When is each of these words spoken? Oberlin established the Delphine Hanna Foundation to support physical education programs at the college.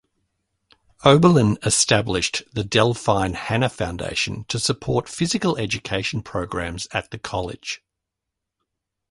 Oberlin 1.05 1.59
established 1.61 2.41
the 2.51 2.63
Delphine 2.63 3.33
Hanna 3.35 3.69
Foundation 3.69 4.45
to 4.45 4.57
support 4.57 5.07
physical 5.07 5.55
education 5.59 6.23
programs 6.23 6.87
at 6.91 7.11
the 7.11 7.19
college. 7.19 7.83